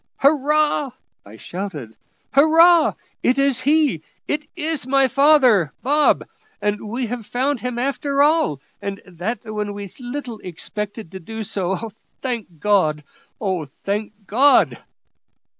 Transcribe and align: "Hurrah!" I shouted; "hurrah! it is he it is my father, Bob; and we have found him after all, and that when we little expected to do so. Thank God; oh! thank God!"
"Hurrah!" 0.15 0.93
I 1.23 1.35
shouted; 1.35 1.95
"hurrah! 2.33 2.95
it 3.21 3.37
is 3.37 3.59
he 3.61 4.01
it 4.27 4.47
is 4.55 4.87
my 4.87 5.07
father, 5.07 5.71
Bob; 5.83 6.25
and 6.59 6.89
we 6.89 7.05
have 7.05 7.23
found 7.23 7.59
him 7.59 7.77
after 7.77 8.23
all, 8.23 8.61
and 8.81 8.99
that 9.05 9.45
when 9.45 9.75
we 9.75 9.87
little 9.99 10.39
expected 10.39 11.11
to 11.11 11.19
do 11.19 11.43
so. 11.43 11.91
Thank 12.19 12.59
God; 12.59 13.03
oh! 13.39 13.65
thank 13.65 14.13
God!" 14.25 14.79